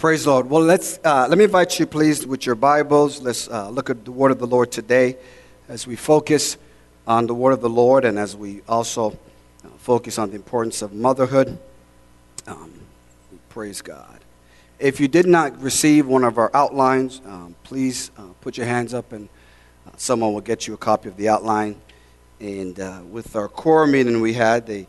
[0.00, 0.48] Praise the Lord.
[0.48, 3.20] Well, let's uh, let me invite you, please, with your Bibles.
[3.20, 5.18] Let's uh, look at the Word of the Lord today,
[5.68, 6.56] as we focus
[7.06, 9.10] on the Word of the Lord, and as we also
[9.62, 11.58] uh, focus on the importance of motherhood.
[12.46, 12.72] Um,
[13.50, 14.20] praise God.
[14.78, 18.94] If you did not receive one of our outlines, um, please uh, put your hands
[18.94, 19.28] up, and
[19.86, 21.76] uh, someone will get you a copy of the outline.
[22.40, 24.86] And uh, with our core meeting we had, they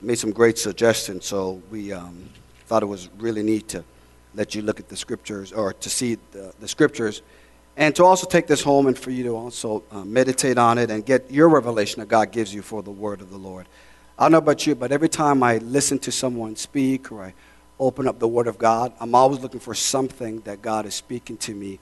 [0.00, 1.26] made some great suggestions.
[1.26, 2.30] So we um,
[2.64, 3.84] thought it was really neat to
[4.34, 7.22] let you look at the scriptures or to see the, the scriptures
[7.76, 10.90] and to also take this home and for you to also uh, meditate on it
[10.90, 13.66] and get your revelation that God gives you for the word of the Lord.
[14.18, 17.34] I don't know about you, but every time I listen to someone speak or I
[17.80, 21.36] open up the word of God, I'm always looking for something that God is speaking
[21.38, 21.78] to me,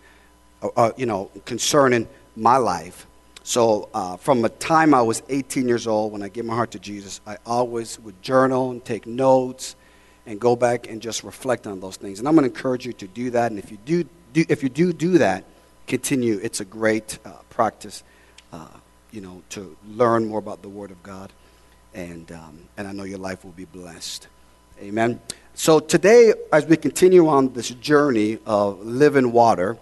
[0.63, 3.07] uh, uh you know, concerning my life.
[3.43, 6.71] So, uh, from the time I was 18 years old, when I gave my heart
[6.73, 9.75] to Jesus, I always would journal and take notes
[10.31, 12.21] and go back and just reflect on those things.
[12.21, 13.51] And I'm going to encourage you to do that.
[13.51, 15.45] And if you do, do if you do do that,
[15.89, 16.39] continue.
[16.41, 18.05] It's a great uh, practice,
[18.53, 18.69] uh,
[19.11, 21.33] you know, to learn more about the Word of God.
[21.95, 24.29] And, um, and I know your life will be blessed.
[24.81, 25.21] Amen.
[25.55, 29.79] So today, as we continue on this journey of living water,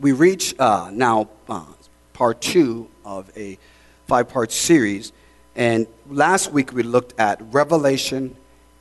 [0.00, 1.66] we reach uh, now uh,
[2.14, 3.58] part two of a
[4.06, 5.12] five part series.
[5.54, 8.34] And last week we looked at Revelation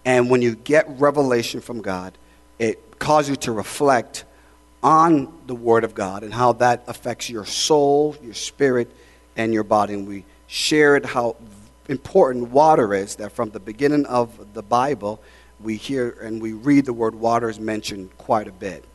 [0.08, 2.18] and when you get revelation from God,
[2.60, 4.24] it causes you to reflect
[4.82, 8.90] on the Word of God and how that affects your soul, your spirit,
[9.36, 9.96] and your body.
[9.96, 11.36] And we shared how
[11.90, 15.22] important water is, that from the beginning of the Bible,
[15.60, 18.86] we hear and we read the word water is mentioned quite a bit.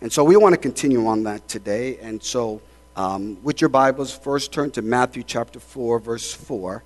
[0.00, 1.98] And so we want to continue on that today.
[1.98, 2.62] And so,
[2.94, 6.84] um, with your Bibles, first turn to Matthew chapter 4, verse 4.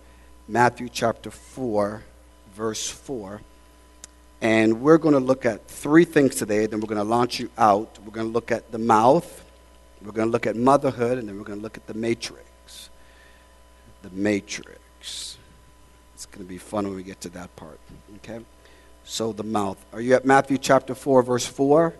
[0.48, 2.02] Matthew chapter 4,
[2.54, 3.42] verse 4.
[4.44, 7.48] And we're going to look at three things today, then we're going to launch you
[7.56, 7.98] out.
[8.04, 9.42] We're going to look at the mouth,
[10.04, 12.90] we're going to look at motherhood, and then we're going to look at the matrix.
[14.02, 15.38] The matrix.
[16.12, 17.80] It's going to be fun when we get to that part.
[18.16, 18.44] Okay?
[19.04, 19.82] So, the mouth.
[19.94, 21.94] Are you at Matthew chapter 4, verse 4?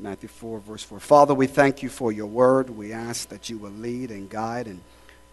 [0.00, 1.00] Matthew 4, verse 4.
[1.00, 2.70] Father, we thank you for your word.
[2.70, 4.80] We ask that you will lead and guide and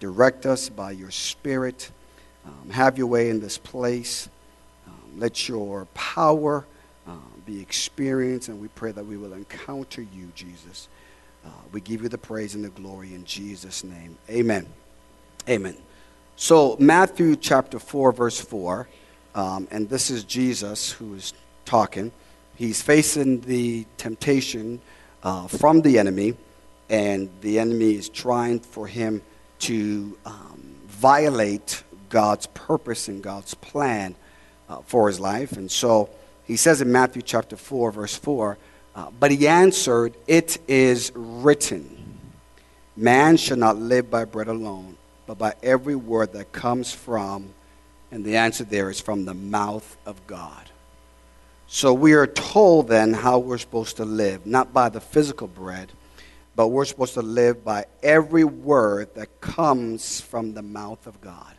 [0.02, 1.92] direct us by your spirit.
[2.46, 4.28] Um, have your way in this place.
[5.18, 6.66] Let your power
[7.08, 7.12] uh,
[7.46, 10.88] be experienced, and we pray that we will encounter you, Jesus.
[11.46, 14.18] Uh, we give you the praise and the glory in Jesus' name.
[14.30, 14.68] Amen.
[15.50, 15.76] Amen.
[16.36, 18.88] So, Matthew chapter 4, verse 4,
[19.36, 21.34] um, and this is Jesus who is
[21.66, 22.12] talking.
[22.56, 24.82] He's facing the temptation
[25.24, 26.36] uh, from the enemy,
[26.90, 29.22] and the enemy is trying for him
[29.60, 34.16] to um, violate God's purpose and God's plan
[34.72, 35.52] uh, for his life.
[35.54, 36.10] And so
[36.46, 38.58] he says in Matthew chapter 4, verse 4,
[38.96, 42.20] uh, but he answered, It is written,
[42.96, 47.54] Man shall not live by bread alone, but by every word that comes from,
[48.12, 50.70] and the answer there is from the mouth of God.
[51.68, 55.92] So we are told then how we're supposed to live, not by the physical bread,
[56.56, 61.56] but we're supposed to live by every word that comes from the mouth of God.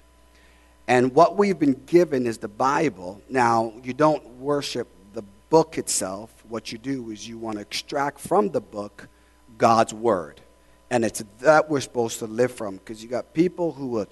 [0.89, 3.23] And what we've been given is the Bible.
[3.29, 6.31] Now, you don't worship the book itself.
[6.49, 9.09] What you do is you want to extract from the book
[9.59, 10.41] God's word.
[10.91, 14.09] And it's that we're supposed to live from because you got people who would,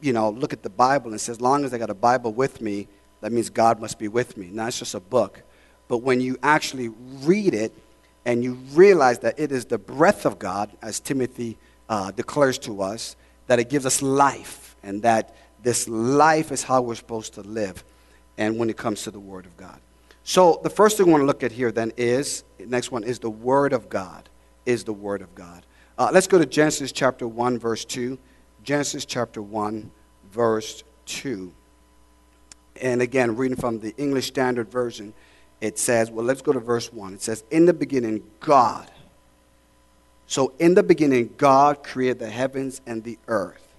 [0.00, 2.32] you know, look at the Bible and say, as long as I got a Bible
[2.32, 2.88] with me,
[3.20, 4.48] that means God must be with me.
[4.50, 5.42] Now, it's just a book.
[5.86, 6.88] But when you actually
[7.22, 7.72] read it
[8.24, 11.58] and you realize that it is the breath of God, as Timothy
[11.88, 16.82] uh, declares to us, that it gives us life and that this life is how
[16.82, 17.82] we're supposed to live,
[18.38, 19.80] and when it comes to the Word of God.
[20.22, 23.18] So the first thing we want to look at here then is next one is
[23.18, 24.28] the Word of God.
[24.64, 25.66] Is the Word of God.
[25.98, 28.18] Uh, let's go to Genesis chapter 1, verse 2.
[28.62, 29.90] Genesis chapter 1,
[30.32, 31.52] verse 2.
[32.80, 35.12] And again, reading from the English Standard Version,
[35.60, 37.14] it says, well, let's go to verse 1.
[37.14, 38.90] It says, In the beginning, God.
[40.26, 43.73] So, in the beginning, God created the heavens and the earth.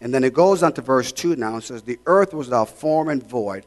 [0.00, 2.70] And then it goes on to verse 2 now and says, The earth was without
[2.70, 3.66] form and void,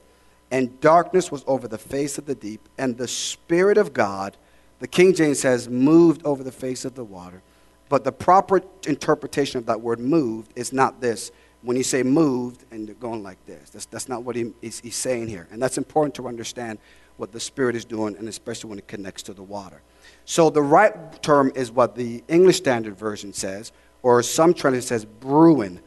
[0.52, 4.38] and darkness was over the face of the deep, and the Spirit of God,
[4.80, 7.42] the King James says, moved over the face of the water.
[7.90, 11.32] But the proper interpretation of that word moved is not this.
[11.62, 14.80] When you say moved and you're going like this, that's, that's not what he, he's,
[14.80, 15.48] he's saying here.
[15.52, 16.80] And that's important to understand
[17.18, 19.82] what the Spirit is doing, and especially when it connects to the water.
[20.26, 23.72] So the right term is what the English Standard Version says,
[24.02, 25.80] or some translation says brewing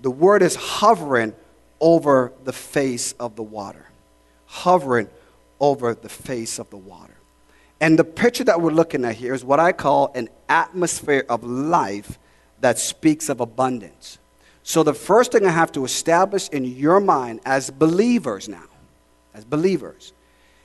[0.00, 1.34] the word is hovering
[1.80, 3.90] over the face of the water.
[4.46, 5.08] Hovering
[5.60, 7.16] over the face of the water.
[7.80, 11.44] And the picture that we're looking at here is what I call an atmosphere of
[11.44, 12.18] life
[12.60, 14.18] that speaks of abundance.
[14.62, 18.64] So, the first thing I have to establish in your mind as believers now,
[19.34, 20.14] as believers,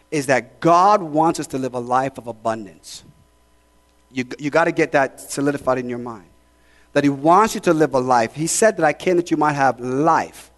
[0.09, 3.03] is that God wants us to live a life of abundance.
[4.11, 6.29] You, you got to get that solidified in your mind.
[6.93, 8.33] That He wants you to live a life.
[8.33, 10.51] He said that I came that you might have life,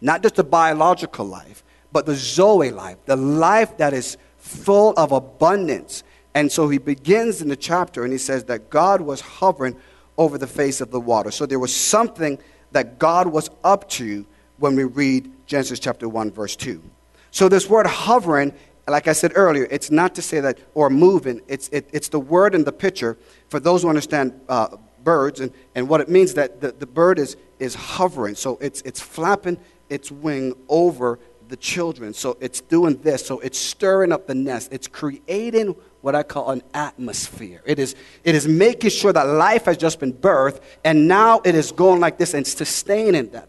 [0.00, 1.62] not just the biological life,
[1.92, 6.02] but the Zoe life, the life that is full of abundance.
[6.34, 9.76] And so he begins in the chapter and he says that God was hovering
[10.18, 11.30] over the face of the water.
[11.30, 12.38] So there was something
[12.72, 14.26] that God was up to
[14.58, 16.82] when we read Genesis chapter 1, verse 2.
[17.30, 18.52] So this word hovering,
[18.86, 22.20] like I said earlier, it's not to say that, or moving, it's, it, it's the
[22.20, 23.18] word in the picture
[23.48, 27.18] for those who understand uh, birds, and, and what it means that the, the bird
[27.18, 28.34] is, is hovering.
[28.34, 29.58] So it's, it's flapping
[29.88, 31.18] its wing over
[31.48, 32.14] the children.
[32.14, 33.26] So it's doing this.
[33.26, 34.72] So it's stirring up the nest.
[34.72, 37.62] It's creating what I call an atmosphere.
[37.64, 37.94] It is,
[38.24, 42.00] it is making sure that life has just been birthed, and now it is going
[42.00, 43.48] like this and sustaining that.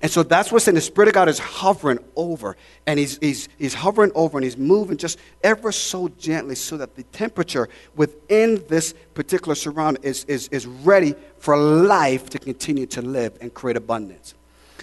[0.00, 2.56] And so that's what's in the Spirit of God is hovering over.
[2.86, 6.94] And he's, he's, he's hovering over and he's moving just ever so gently so that
[6.94, 13.02] the temperature within this particular surround is, is, is ready for life to continue to
[13.02, 14.34] live and create abundance.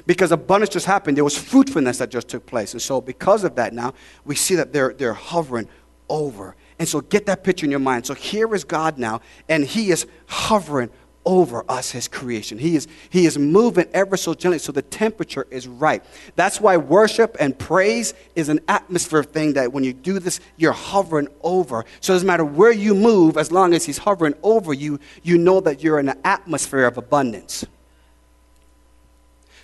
[0.06, 2.73] Because abundance just happened, there was fruitfulness that just took place.
[2.73, 3.94] And so, because of that, now
[4.25, 5.69] we see that they're, they're hovering
[6.09, 6.56] over.
[6.77, 8.06] And so get that picture in your mind.
[8.06, 10.89] So here is God now, and He is hovering
[11.25, 12.57] over us, His creation.
[12.57, 16.04] He is, he is moving ever so gently so the temperature is right.
[16.36, 20.72] That's why worship and praise is an atmosphere thing that when you do this, you're
[20.72, 21.86] hovering over.
[22.01, 25.38] So it doesn't matter where you move, as long as He's hovering over you, you
[25.38, 27.66] know that you're in an atmosphere of abundance.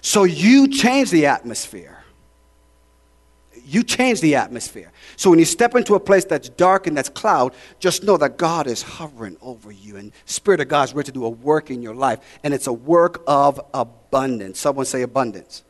[0.01, 2.00] So you change the atmosphere
[3.65, 4.91] you change the atmosphere.
[5.15, 8.37] So when you step into a place that's dark and that's cloud, just know that
[8.37, 11.69] God is hovering over you and Spirit of God is ready to do a work
[11.69, 12.19] in your life.
[12.43, 14.59] And it's a work of abundance.
[14.59, 15.63] Someone say abundance.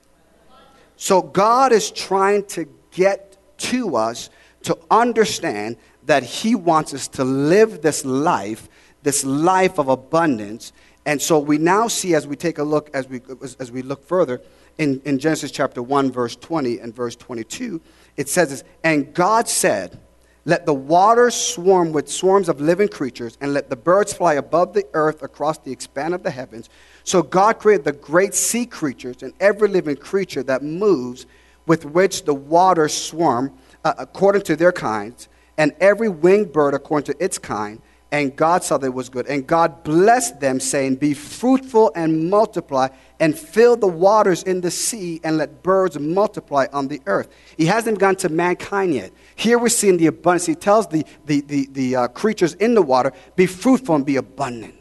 [0.96, 4.30] So God is trying to get to us
[4.64, 8.70] to understand that He wants us to live this life,
[9.04, 10.74] this life of abundance.
[11.06, 13.22] And so we now see as we take a look, as we,
[13.60, 14.42] as we look further,
[14.78, 17.82] in, in Genesis chapter 1, verse 20 and verse 22,
[18.18, 20.00] it says this And God said,
[20.46, 24.74] Let the waters swarm with swarms of living creatures, and let the birds fly above
[24.74, 26.70] the earth across the expanse of the heavens.
[27.04, 31.26] So God created the great sea creatures and every living creature that moves,
[31.66, 33.54] with which the waters swarm
[33.84, 35.28] uh, according to their kinds,
[35.58, 39.26] and every winged bird according to its kind and God saw that it was good.
[39.28, 42.90] And God blessed them, saying, Be fruitful and multiply,
[43.22, 47.30] and fill the waters in the sea, and let birds multiply on the earth.
[47.56, 49.14] He hasn't gone to mankind yet.
[49.36, 50.46] Here we're seeing the abundance.
[50.46, 54.18] He tells the, the, the, the uh, creatures in the water, Be fruitful and be
[54.18, 54.76] abundant.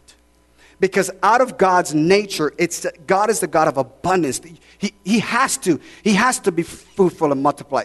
[0.81, 4.41] Because out of God's nature, it's God is the God of abundance.
[4.79, 5.79] He, he has to.
[6.03, 7.85] He has to be fruitful and multiply.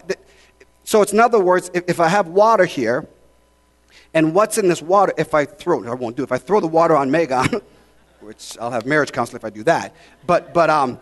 [0.86, 3.08] So it's in other words, if, if I have water here,
[4.14, 5.88] and what's in this water, if I throw, it?
[5.88, 7.62] I won't do it, if I throw the water on Meggon,
[8.22, 9.96] which I'll have marriage counseling if I do that,
[10.26, 11.00] but, but um,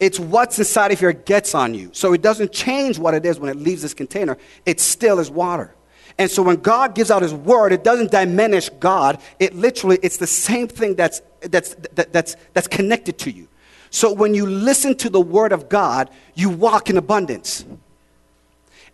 [0.00, 1.90] it's what's inside of here gets on you.
[1.92, 4.38] So it doesn't change what it is when it leaves this container.
[4.64, 5.74] It still is water.
[6.18, 9.20] And so when God gives out his word, it doesn't diminish God.
[9.38, 13.48] It literally, it's the same thing that's, that's, that, that's, that's connected to you.
[13.90, 17.64] So when you listen to the word of God, you walk in abundance.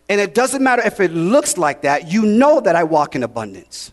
[0.09, 3.23] And it doesn't matter if it looks like that, you know that I walk in
[3.23, 3.93] abundance.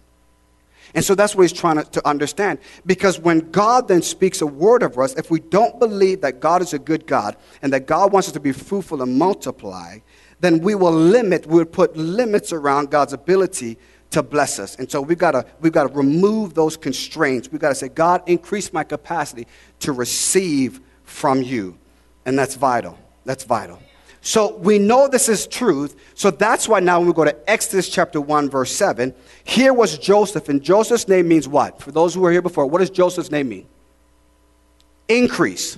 [0.96, 2.60] And so that's what he's trying to, to, understand.
[2.86, 6.62] Because when God then speaks a word of us, if we don't believe that God
[6.62, 9.98] is a good God and that God wants us to be fruitful and multiply,
[10.40, 13.78] then we will limit, we'll put limits around God's ability
[14.12, 14.76] to bless us.
[14.76, 17.52] And so we've got to, we've got to remove those constraints.
[17.52, 19.48] We've got to say, God, increase my capacity
[19.80, 21.76] to receive from you.
[22.26, 23.00] And that's vital.
[23.26, 23.80] That's vital.
[24.26, 25.98] So we know this is truth.
[26.16, 29.14] So that's why now when we go to Exodus chapter 1, verse 7,
[29.44, 31.82] here was Joseph, and Joseph's name means what?
[31.82, 33.68] For those who were here before, what does Joseph's name mean?
[35.10, 35.78] Increase.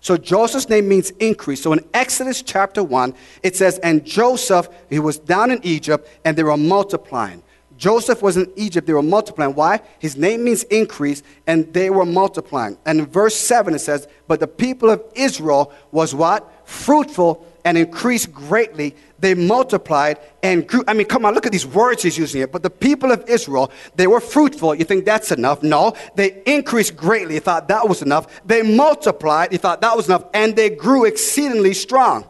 [0.00, 1.62] So Joseph's name means increase.
[1.62, 6.36] So in Exodus chapter 1, it says, And Joseph, he was down in Egypt, and
[6.36, 7.40] they were multiplying.
[7.76, 9.54] Joseph was in Egypt, they were multiplying.
[9.54, 9.80] Why?
[10.00, 12.78] His name means increase, and they were multiplying.
[12.84, 16.52] And in verse 7, it says, But the people of Israel was what?
[16.68, 18.94] Fruitful and increased greatly.
[19.18, 20.82] They multiplied and grew.
[20.88, 22.46] I mean, come on, look at these words he's using here.
[22.46, 24.74] But the people of Israel, they were fruitful.
[24.74, 25.62] You think that's enough?
[25.62, 25.94] No.
[26.14, 27.34] They increased greatly.
[27.34, 28.40] You thought that was enough.
[28.46, 29.52] They multiplied.
[29.52, 30.24] You thought that was enough.
[30.32, 32.26] And they grew exceedingly strong.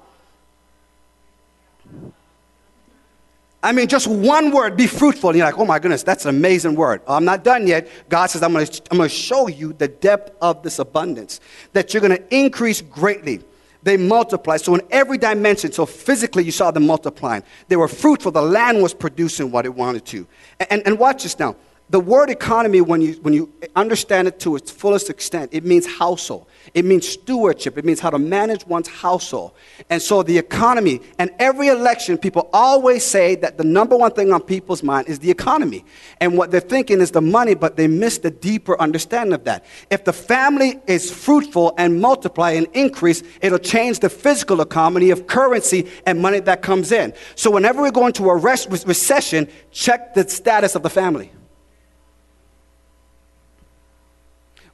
[3.63, 5.31] I mean, just one word, be fruitful.
[5.31, 7.03] And you're like, oh my goodness, that's an amazing word.
[7.07, 7.89] I'm not done yet.
[8.09, 11.41] God says, I'm going to show you the depth of this abundance,
[11.75, 13.43] that you're going to increase greatly.
[13.83, 14.61] They multiplied.
[14.61, 17.43] So, in every dimension, so physically, you saw them multiplying.
[17.69, 18.33] They were fruitful.
[18.33, 20.27] The land was producing what it wanted to.
[20.59, 21.57] And, and, and watch this now
[21.91, 25.87] the word economy, when you, when you understand it to its fullest extent, it means
[25.87, 26.47] household.
[26.73, 27.77] It means stewardship.
[27.77, 29.53] It means how to manage one's household.
[29.89, 34.33] And so the economy, and every election, people always say that the number one thing
[34.33, 35.85] on people's mind is the economy.
[36.21, 39.65] And what they're thinking is the money, but they miss the deeper understanding of that.
[39.91, 45.27] If the family is fruitful and multiply and increase, it'll change the physical economy of
[45.27, 47.15] currency and money that comes in.
[47.35, 51.33] So whenever we go into a recession, check the status of the family.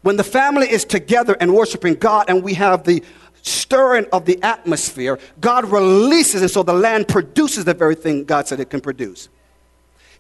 [0.06, 3.02] When the family is together and worshiping God and we have the
[3.42, 8.46] stirring of the atmosphere, God releases, and so the land produces the very thing God
[8.46, 9.28] said it can produce.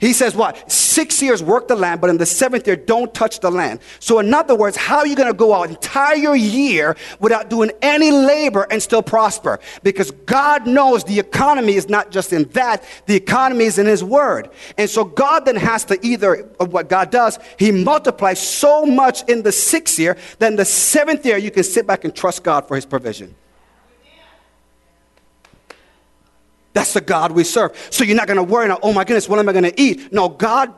[0.00, 0.72] He says, What?
[0.96, 3.80] Six years work the land, but in the seventh year, don't touch the land.
[4.00, 7.70] So, in other words, how are you going to go out entire year without doing
[7.82, 9.60] any labor and still prosper?
[9.82, 14.02] Because God knows the economy is not just in that, the economy is in His
[14.02, 14.48] Word.
[14.78, 19.42] And so, God then has to either, what God does, He multiplies so much in
[19.42, 22.74] the sixth year, then the seventh year, you can sit back and trust God for
[22.74, 23.34] His provision.
[26.72, 27.76] That's the God we serve.
[27.90, 29.78] So you're not going to worry now, oh my goodness, what am I going to
[29.78, 30.10] eat?
[30.10, 30.72] No, God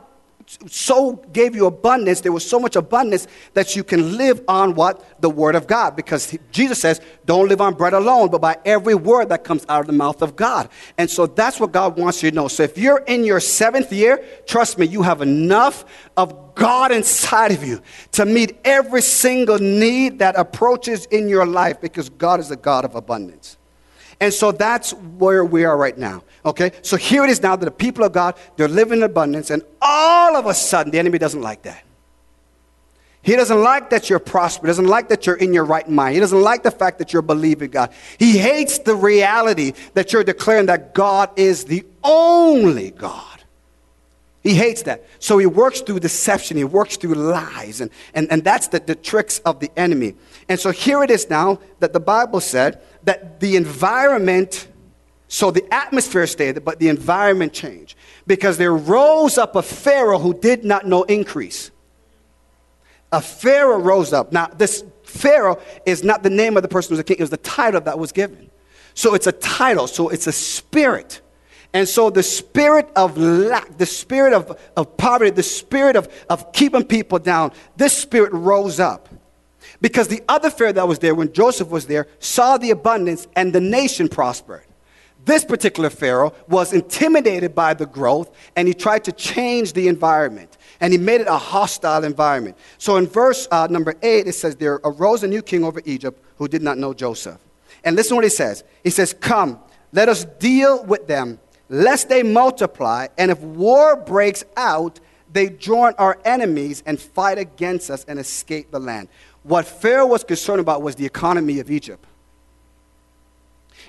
[0.67, 2.21] so gave you abundance.
[2.21, 5.21] There was so much abundance that you can live on what?
[5.21, 5.95] The Word of God.
[5.95, 9.81] Because Jesus says, don't live on bread alone, but by every word that comes out
[9.81, 10.67] of the mouth of God.
[10.97, 12.47] And so that's what God wants you to know.
[12.47, 15.85] So if you're in your seventh year, trust me, you have enough
[16.17, 21.79] of God inside of you to meet every single need that approaches in your life
[21.79, 23.58] because God is a God of abundance.
[24.21, 26.23] And so that's where we are right now.
[26.45, 26.71] Okay?
[26.81, 29.63] So here it is now that the people of God, they're living in abundance, and
[29.81, 31.83] all of a sudden, the enemy doesn't like that.
[33.21, 34.63] He doesn't like that you're prosperous.
[34.63, 36.15] He doesn't like that you're in your right mind.
[36.15, 37.91] He doesn't like the fact that you're believing God.
[38.17, 43.28] He hates the reality that you're declaring that God is the only God.
[44.41, 45.05] He hates that.
[45.19, 48.95] So he works through deception, he works through lies, and, and, and that's the, the
[48.95, 50.15] tricks of the enemy.
[50.47, 54.69] And so here it is now that the Bible said that the environment,
[55.27, 57.97] so the atmosphere stayed, but the environment changed.
[58.27, 61.71] Because there rose up a Pharaoh who did not know increase.
[63.11, 64.31] A Pharaoh rose up.
[64.31, 67.23] Now, this Pharaoh is not the name of the person who was a king, it
[67.23, 68.49] was the title that was given.
[68.93, 71.21] So it's a title, so it's a spirit.
[71.73, 76.51] And so the spirit of lack, the spirit of, of poverty, the spirit of, of
[76.51, 79.07] keeping people down, this spirit rose up.
[79.81, 83.53] Because the other Pharaoh that was there when Joseph was there saw the abundance and
[83.53, 84.63] the nation prospered.
[85.25, 90.57] This particular Pharaoh was intimidated by the growth and he tried to change the environment
[90.79, 92.57] and he made it a hostile environment.
[92.77, 96.23] So in verse uh, number 8, it says, There arose a new king over Egypt
[96.37, 97.39] who did not know Joseph.
[97.83, 98.63] And listen what he says.
[98.83, 99.59] He says, Come,
[99.91, 104.99] let us deal with them, lest they multiply, and if war breaks out,
[105.31, 109.07] they join our enemies and fight against us and escape the land.
[109.43, 112.03] What Pharaoh was concerned about was the economy of Egypt.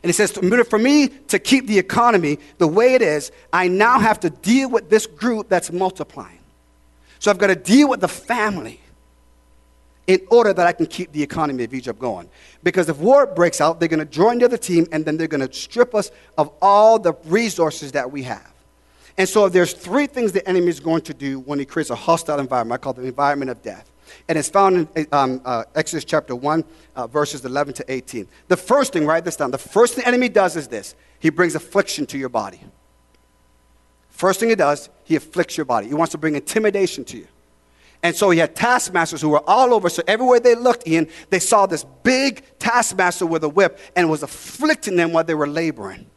[0.03, 3.99] And he says, for me to keep the economy the way it is, I now
[3.99, 6.39] have to deal with this group that's multiplying.
[7.19, 8.81] So I've got to deal with the family
[10.07, 12.29] in order that I can keep the economy of Egypt going.
[12.63, 15.29] Because if war breaks out, they're going to join the other team and then they're
[15.29, 18.53] going to strip us of all the resources that we have.
[19.19, 21.95] And so there's three things the enemy is going to do when he creates a
[21.95, 22.81] hostile environment.
[22.81, 23.91] I call the environment of death
[24.29, 26.65] and it's found in um, uh, Exodus chapter 1,
[26.97, 28.29] uh, verses 11 to 18.
[28.49, 29.51] The first thing, write this down.
[29.51, 32.61] The first thing the enemy does is this he brings affliction to your body.
[34.09, 35.89] First thing he does, he afflicts your body.
[35.89, 37.27] He wants to bring intimidation to you.
[38.03, 39.91] And so he had taskmasters who were all over.
[39.91, 44.23] So everywhere they looked in, they saw this big taskmaster with a whip and was
[44.23, 46.09] afflicting them while they were laboring.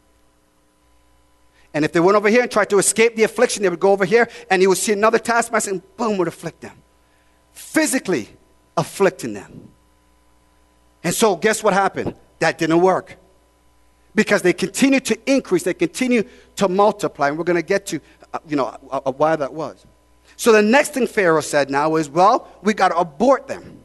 [1.74, 3.92] And if they went over here and tried to escape the affliction, they would go
[3.92, 6.80] over here and he would see another taskmaster and boom, would afflict them
[7.54, 8.28] physically
[8.76, 9.70] afflicting them.
[11.02, 12.14] And so, guess what happened?
[12.40, 13.16] That didn't work.
[14.14, 16.24] Because they continue to increase, they continue
[16.56, 17.28] to multiply.
[17.28, 18.00] And we're going to get to,
[18.32, 19.86] uh, you know, uh, uh, why that was.
[20.36, 23.80] So the next thing Pharaoh said now is, well, we got to abort them.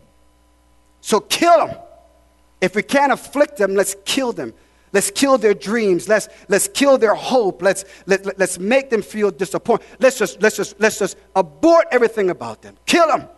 [1.01, 1.77] So kill them.
[2.61, 4.53] If we can't afflict them, let's kill them.
[4.91, 6.09] Let's kill their dreams.
[6.09, 7.61] Let's, let's kill their hope.
[7.61, 9.85] Let's, let, let, let's make them feel disappointed.
[9.99, 12.75] Let's just, let's, just, let's just abort everything about them.
[12.85, 13.29] Kill them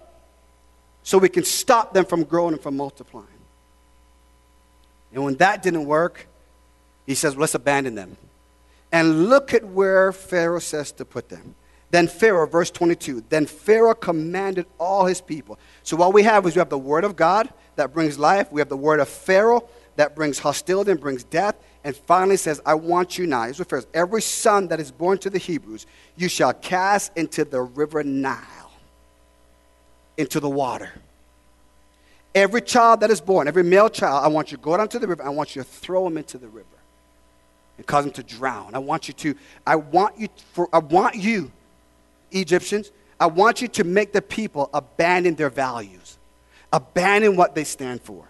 [1.03, 3.27] so we can stop them from growing and from multiplying.
[5.13, 6.27] And when that didn't work,
[7.05, 8.15] he says, let's abandon them.
[8.91, 11.55] And look at where Pharaoh says to put them.
[11.91, 15.59] Then Pharaoh, verse 22, then Pharaoh commanded all his people.
[15.83, 18.51] So what we have is we have the word of God that brings life.
[18.51, 19.67] We have the word of Pharaoh
[19.97, 21.55] that brings hostility and brings death.
[21.83, 23.43] And finally says, I want you now.
[23.43, 27.43] Here's what Pharaoh Every son that is born to the Hebrews, you shall cast into
[27.43, 28.71] the river Nile,
[30.17, 30.91] into the water.
[32.33, 34.99] Every child that is born, every male child, I want you to go down to
[34.99, 35.23] the river.
[35.23, 36.67] I want you to throw him into the river
[37.77, 38.75] and cause him to drown.
[38.75, 39.35] I want you to,
[39.67, 41.51] I want you, for, I want you,
[42.31, 46.17] Egyptians, I want you to make the people abandon their values,
[46.73, 48.25] abandon what they stand for.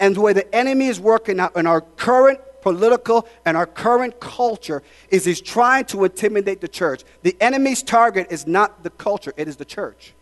[0.00, 4.20] And the way the enemy is working out in our current political and our current
[4.20, 7.04] culture is he's trying to intimidate the church.
[7.22, 10.14] The enemy's target is not the culture, it is the church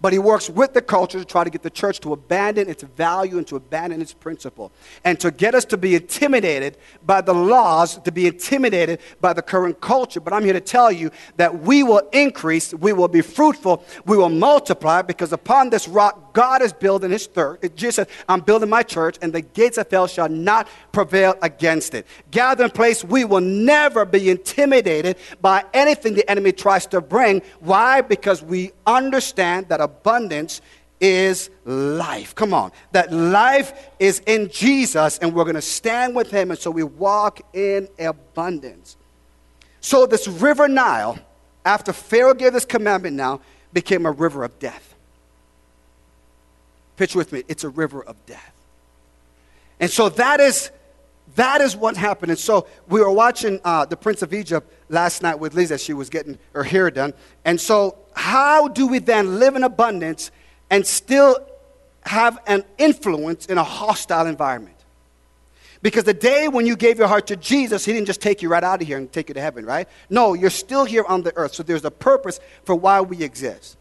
[0.00, 2.82] but he works with the culture to try to get the church to abandon its
[2.82, 4.70] value and to abandon its principle
[5.04, 9.42] and to get us to be intimidated by the laws, to be intimidated by the
[9.42, 10.20] current culture.
[10.20, 14.16] But I'm here to tell you that we will increase, we will be fruitful, we
[14.16, 17.62] will multiply because upon this rock God is building his church.
[17.74, 21.94] Jesus said, I'm building my church and the gates of hell shall not prevail against
[21.94, 22.06] it.
[22.30, 27.42] Gathering place, we will never be intimidated by anything the enemy tries to bring.
[27.58, 28.02] Why?
[28.02, 30.60] Because we understand that abundance
[31.00, 32.36] is life.
[32.36, 32.70] Come on.
[32.92, 36.52] That life is in Jesus and we're going to stand with him.
[36.52, 38.96] And so we walk in abundance.
[39.80, 41.18] So this river Nile,
[41.64, 43.40] after Pharaoh gave this commandment now,
[43.72, 44.94] became a river of death.
[46.98, 48.52] Picture with me, it's a river of death.
[49.80, 50.70] And so that is
[51.36, 52.30] that is what happened.
[52.30, 55.78] And so we were watching uh, The Prince of Egypt last night with Lisa.
[55.78, 57.14] She was getting her hair done.
[57.44, 60.32] And so, how do we then live in abundance
[60.70, 61.38] and still
[62.02, 64.74] have an influence in a hostile environment?
[65.80, 68.48] Because the day when you gave your heart to Jesus, He didn't just take you
[68.48, 69.88] right out of here and take you to heaven, right?
[70.10, 71.54] No, you're still here on the earth.
[71.54, 73.77] So there's a purpose for why we exist.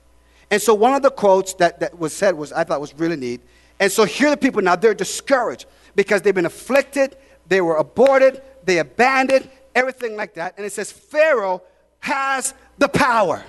[0.49, 3.17] And so one of the quotes that, that was said was, I thought was really
[3.17, 3.41] neat.
[3.79, 7.75] And so here are the people now, they're discouraged because they've been afflicted, they were
[7.75, 10.55] aborted, they abandoned, everything like that.
[10.57, 11.61] And it says, Pharaoh
[11.99, 13.43] has the power.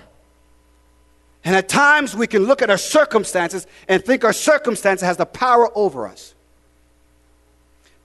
[1.45, 5.27] And at times we can look at our circumstances and think our circumstance has the
[5.27, 6.35] power over us.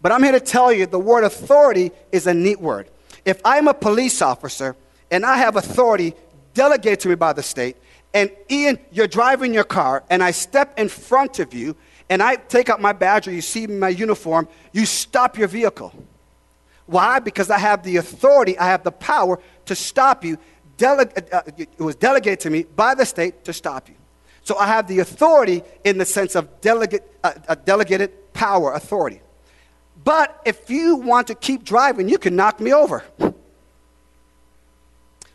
[0.02, 2.90] But I'm here to tell you the word authority is a neat word.
[3.26, 4.76] If I'm a police officer
[5.10, 6.14] and I have authority
[6.54, 7.78] delegated to me by the state,
[8.14, 11.76] and Ian, you're driving your car, and I step in front of you,
[12.10, 15.94] and I take out my badge or you see my uniform, you stop your vehicle.
[16.86, 17.20] Why?
[17.20, 20.38] Because I have the authority, I have the power to stop you.
[20.82, 23.96] Uh, uh it was delegated to me by the state to stop you.
[24.44, 29.22] So I have the authority in the sense of delegate, uh, uh, delegated power, authority.
[30.04, 33.04] But if you want to keep driving, you can knock me over.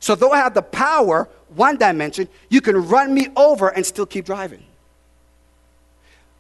[0.09, 4.07] So, though I have the power, one dimension, you can run me over and still
[4.07, 4.64] keep driving.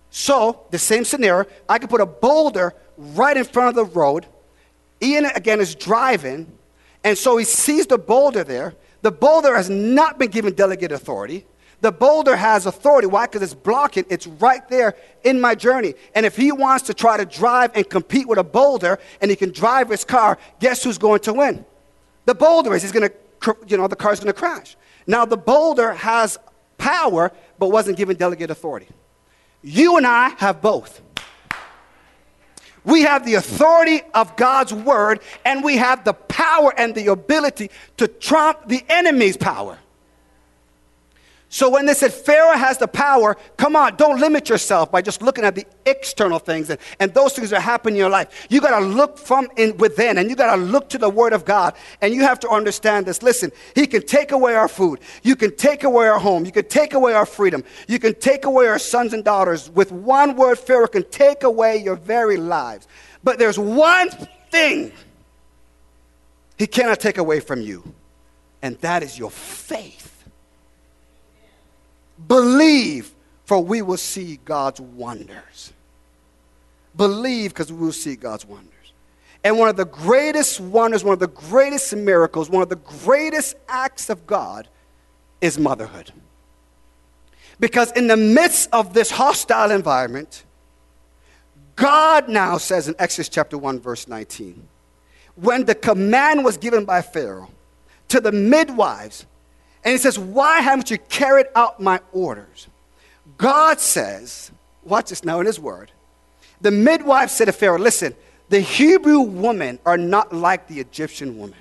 [0.08, 4.24] So, the same scenario, I could put a boulder right in front of the road.
[5.02, 6.50] Ian, again, is driving,
[7.04, 8.74] and so he sees the boulder there.
[9.02, 11.44] The boulder has not been given delegate authority.
[11.82, 13.06] The boulder has authority.
[13.06, 13.26] Why?
[13.26, 14.06] Because it's blocking.
[14.08, 15.92] It's right there in my journey.
[16.14, 19.36] And if he wants to try to drive and compete with a boulder and he
[19.36, 21.66] can drive his car, guess who's going to win?
[22.24, 22.80] The boulder is.
[22.80, 23.14] He's going to,
[23.66, 24.76] you know, the car's going to crash.
[25.06, 26.38] Now, the boulder has
[26.76, 28.88] power, but wasn't given delegate authority.
[29.62, 31.02] You and I have both.
[32.84, 37.70] We have the authority of God's word, and we have the power and the ability
[37.96, 39.78] to trump the enemy's power.
[41.50, 45.22] So when they said Pharaoh has the power, come on, don't limit yourself by just
[45.22, 48.46] looking at the external things and, and those things that happen in your life.
[48.50, 51.32] You got to look from in within and you got to look to the word
[51.32, 51.74] of God.
[52.02, 53.22] And you have to understand this.
[53.22, 55.00] Listen, he can take away our food.
[55.22, 56.44] You can take away our home.
[56.44, 57.64] You can take away our freedom.
[57.88, 59.70] You can take away our sons and daughters.
[59.70, 62.86] With one word, Pharaoh can take away your very lives.
[63.24, 64.10] But there's one
[64.50, 64.92] thing
[66.58, 67.94] he cannot take away from you,
[68.60, 70.17] and that is your faith.
[72.26, 75.72] Believe, for we will see God's wonders.
[76.96, 78.72] Believe, because we will see God's wonders.
[79.44, 83.54] And one of the greatest wonders, one of the greatest miracles, one of the greatest
[83.68, 84.68] acts of God
[85.40, 86.12] is motherhood.
[87.60, 90.44] Because in the midst of this hostile environment,
[91.76, 94.66] God now says in Exodus chapter 1, verse 19,
[95.36, 97.50] when the command was given by Pharaoh
[98.08, 99.26] to the midwives
[99.84, 102.68] and he says, Why haven't you carried out my orders?
[103.36, 104.50] God says,
[104.82, 105.92] watch this now in his word.
[106.60, 108.14] The midwife said to Pharaoh, Listen,
[108.48, 111.58] the Hebrew women are not like the Egyptian women.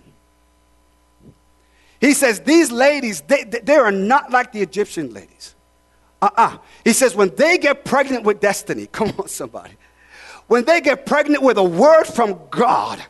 [2.00, 5.56] He says, These ladies, they, they are not like the Egyptian ladies.
[6.22, 6.56] Uh uh-uh.
[6.56, 9.74] uh He says, When they get pregnant with destiny, come on, somebody.
[10.48, 13.04] When they get pregnant with a word from God,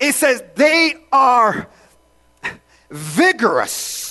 [0.00, 1.68] it says they are
[2.90, 4.07] vigorous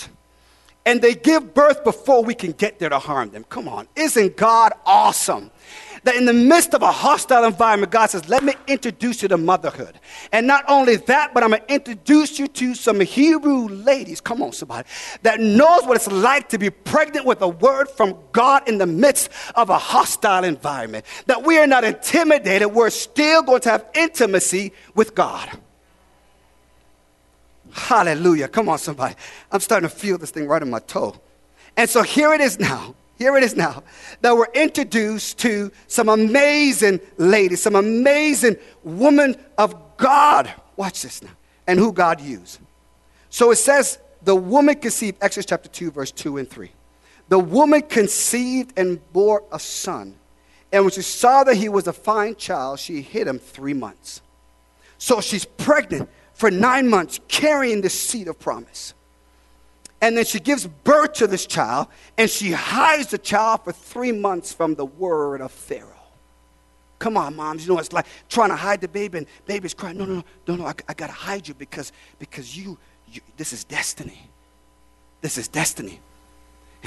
[0.88, 3.43] and they give birth before we can get there to harm them.
[3.43, 5.52] Come on, isn't God awesome?
[6.06, 9.38] That in the midst of a hostile environment, God says, Let me introduce you to
[9.38, 10.00] motherhood.
[10.32, 14.54] And not only that, but I'm to introduce you to some Hebrew ladies, come on,
[14.54, 14.88] somebody,
[15.23, 18.88] that knows what it's like to be pregnant with a word from God in the
[18.88, 21.06] midst of a hostile environment.
[21.26, 25.50] That we are not intimidated, we're still going to have intimacy with God.
[27.72, 28.48] Hallelujah.
[28.48, 29.16] Come on, somebody.
[29.52, 31.16] I'm starting to feel this thing right in my toe.
[31.76, 32.96] And so here it is now.
[33.18, 33.84] Here it is now
[34.22, 40.54] that we're introduced to some amazing ladies, some amazing women of God.
[40.76, 41.32] Watch this now.
[41.66, 42.60] And who God used.
[43.30, 46.72] So it says, the woman conceived, Exodus chapter 2, verse 2 and 3.
[47.30, 50.16] The woman conceived and bore a son.
[50.72, 54.22] And when she saw that he was a fine child, she hid him three months.
[54.98, 58.93] So she's pregnant for nine months carrying the seed of promise.
[60.00, 64.12] And then she gives birth to this child, and she hides the child for three
[64.12, 65.93] months from the word of Pharaoh.
[67.00, 67.65] Come on, moms.
[67.65, 69.97] You know, it's like trying to hide the baby, and baby's crying.
[69.97, 70.65] No, no, no, no, no.
[70.67, 74.30] I, I got to hide you because, because you, you, this is destiny.
[75.21, 76.00] This is destiny.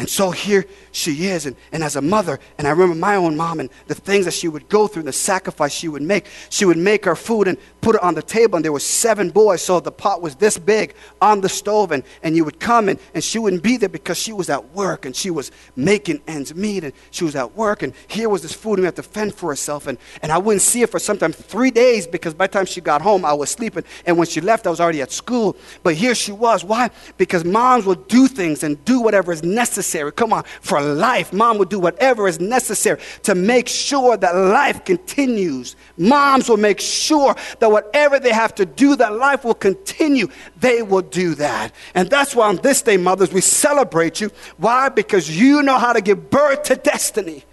[0.00, 3.36] And so here she is, and, and as a mother, and I remember my own
[3.36, 6.24] mom and the things that she would go through, the sacrifice she would make.
[6.48, 9.28] She would make her food and put it on the table, and there were seven
[9.28, 12.88] boys, so the pot was this big on the stove, and, and you would come,
[12.88, 16.22] and, and she wouldn't be there because she was at work, and she was making
[16.26, 18.96] ends meet, and she was at work, and here was this food, and we had
[18.96, 22.32] to fend for herself, and, and I wouldn't see her for sometimes three days because
[22.32, 24.80] by the time she got home, I was sleeping, and when she left, I was
[24.80, 25.58] already at school.
[25.82, 26.64] But here she was.
[26.64, 26.88] Why?
[27.18, 29.89] Because moms will do things and do whatever is necessary.
[30.16, 31.32] Come on, for life.
[31.32, 35.76] Mom will do whatever is necessary to make sure that life continues.
[35.96, 40.28] Moms will make sure that whatever they have to do, that life will continue.
[40.58, 41.72] They will do that.
[41.94, 44.30] And that's why on this day, mothers, we celebrate you.
[44.56, 44.88] Why?
[44.88, 47.44] Because you know how to give birth to destiny.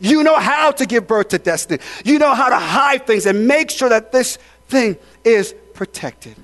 [0.00, 1.82] You know how to give birth to destiny.
[2.04, 6.36] You know how to hide things and make sure that this thing is protected.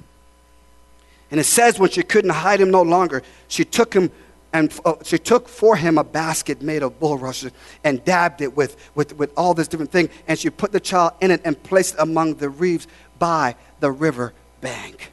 [1.31, 4.11] And it says when she couldn't hide him no longer, she took him
[4.53, 7.53] and uh, she took for him a basket made of bulrushes
[7.85, 10.11] and dabbed it with, with, with all this different thing.
[10.27, 13.93] And she put the child in it and placed it among the reeds by the
[13.93, 15.13] river bank.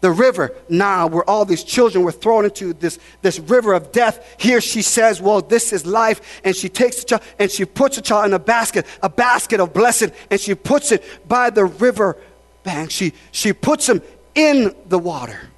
[0.00, 4.36] The river now, where all these children were thrown into this, this river of death.
[4.38, 6.40] Here she says, Well, this is life.
[6.42, 9.60] And she takes the child and she puts the child in a basket, a basket
[9.60, 12.16] of blessing, and she puts it by the river
[12.62, 12.90] bank.
[12.90, 14.00] She, she puts him
[14.34, 15.50] in the water.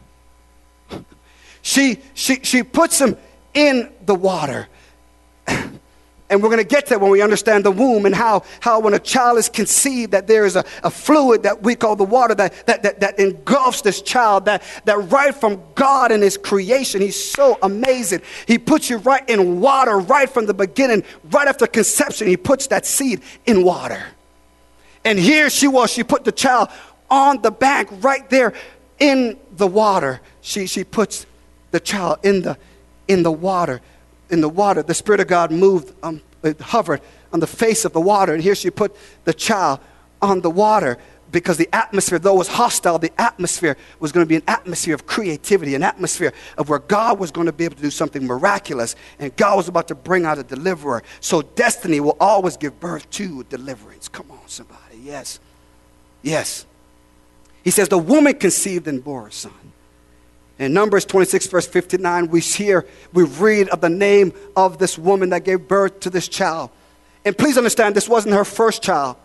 [1.62, 3.16] She, she, she puts them
[3.54, 4.68] in the water.
[6.32, 8.80] And we're going to get to that when we understand the womb and how, how
[8.80, 12.04] when a child is conceived, that there is a, a fluid that we call the
[12.04, 16.38] water that, that, that, that engulfs this child, that, that right from God and His
[16.38, 18.22] creation, He's so amazing.
[18.46, 22.68] He puts you right in water right from the beginning, right after conception, He puts
[22.68, 24.02] that seed in water.
[25.04, 26.70] And here she was, she put the child
[27.10, 28.54] on the bank right there
[28.98, 30.22] in the water.
[30.40, 31.26] She, she puts
[31.72, 32.56] the child in the,
[33.08, 33.80] in the water.
[34.30, 37.00] In the water, the Spirit of God moved, um, it hovered
[37.32, 38.32] on the face of the water.
[38.32, 39.80] And here she put the child
[40.22, 40.98] on the water
[41.32, 45.06] because the atmosphere, though was hostile, the atmosphere was going to be an atmosphere of
[45.06, 48.94] creativity, an atmosphere of where God was going to be able to do something miraculous,
[49.18, 51.02] and God was about to bring out a deliverer.
[51.20, 54.08] So destiny will always give birth to deliverance.
[54.08, 54.98] Come on, somebody.
[55.02, 55.40] Yes.
[56.20, 56.66] Yes.
[57.64, 59.52] He says, The woman conceived and bore a son.
[60.62, 65.30] In Numbers 26, verse 59, we hear, we read of the name of this woman
[65.30, 66.70] that gave birth to this child.
[67.24, 69.16] And please understand, this wasn't her first child.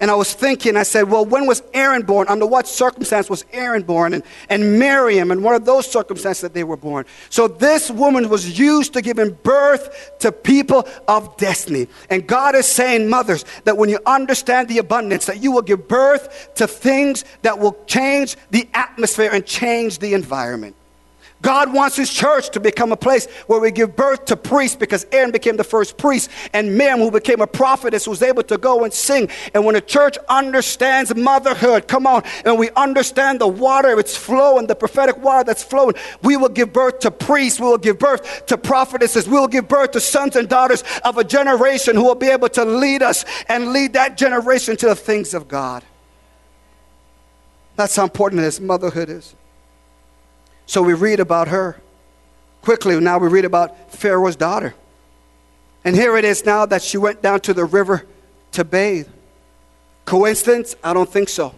[0.00, 2.26] And I was thinking, I said, well, when was Aaron born?
[2.28, 4.12] Under what circumstance was Aaron born?
[4.12, 7.06] And, and Miriam, and what are those circumstances that they were born?
[7.30, 11.86] So this woman was used to giving birth to people of destiny.
[12.10, 15.86] And God is saying, mothers, that when you understand the abundance, that you will give
[15.86, 20.74] birth to things that will change the atmosphere and change the environment.
[21.44, 25.06] God wants his church to become a place where we give birth to priests because
[25.12, 28.82] Aaron became the first priest and Miriam, who became a prophetess, was able to go
[28.82, 29.28] and sing.
[29.52, 34.58] And when a church understands motherhood, come on, and we understand the water, its flow,
[34.58, 37.98] and the prophetic water that's flowing, we will give birth to priests, we will give
[37.98, 42.04] birth to prophetesses, we will give birth to sons and daughters of a generation who
[42.04, 45.84] will be able to lead us and lead that generation to the things of God.
[47.76, 49.34] That's how important this motherhood is.
[50.66, 51.80] So we read about her.
[52.62, 54.74] Quickly, now we read about Pharaoh's daughter.
[55.84, 58.06] And here it is now that she went down to the river
[58.52, 59.08] to bathe.
[60.06, 60.74] Coincidence?
[60.82, 61.54] I don't think so.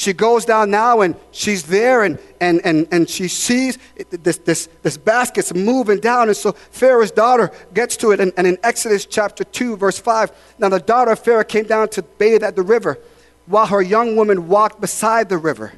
[0.00, 3.76] She goes down now and she's there and, and, and, and she sees
[4.08, 6.28] this, this, this basket's moving down.
[6.28, 8.20] And so Pharaoh's daughter gets to it.
[8.20, 11.90] And, and in Exodus chapter 2, verse 5, now the daughter of Pharaoh came down
[11.90, 12.98] to bathe at the river
[13.44, 15.74] while her young woman walked beside the river.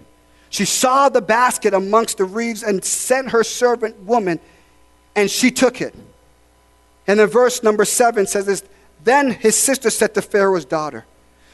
[0.52, 4.38] She saw the basket amongst the reeds and sent her servant woman,
[5.16, 5.94] and she took it.
[7.06, 8.62] And then verse number seven says this
[9.02, 11.06] Then his sister said to Pharaoh's daughter,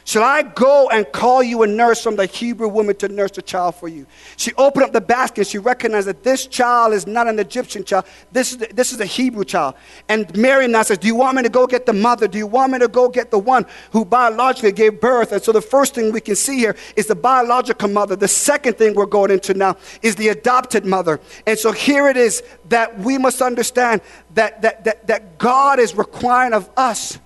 [0.09, 3.42] Shall I go and call you a nurse from the Hebrew woman to nurse the
[3.42, 4.07] child for you?
[4.38, 5.47] She opened up the basket.
[5.47, 8.07] She recognized that this child is not an Egyptian child.
[8.33, 9.75] This is, the, this is a Hebrew child.
[10.09, 12.27] And Mary now says, Do you want me to go get the mother?
[12.27, 15.33] Do you want me to go get the one who biologically gave birth?
[15.33, 18.16] And so the first thing we can see here is the biological mother.
[18.16, 21.21] The second thing we're going into now is the adopted mother.
[21.47, 24.01] And so here it is that we must understand
[24.33, 27.18] that, that, that, that God is requiring of us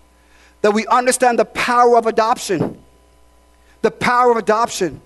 [0.63, 2.83] that we understand the power of adoption.
[3.83, 5.01] The power of adoption.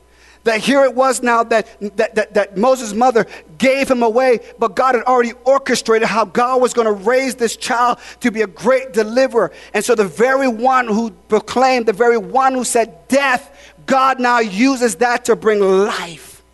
[0.45, 1.66] That here it was now that,
[1.97, 3.27] that, that, that Moses' mother
[3.59, 7.57] gave him away, but God had already orchestrated how God was going to raise this
[7.57, 9.51] child to be a great deliverer.
[9.75, 14.38] And so the very one who proclaimed, the very one who said death, God now
[14.38, 16.45] uses that to bring life.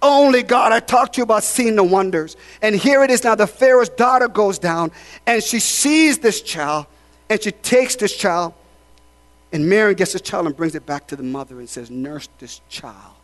[0.00, 2.36] Only God, I talked to you about seeing the wonders.
[2.60, 4.92] And here it is now the Pharaoh's daughter goes down
[5.26, 6.86] and she sees this child
[7.28, 8.54] and she takes this child,
[9.52, 12.28] and Mary gets this child and brings it back to the mother and says, Nurse
[12.38, 13.14] this child.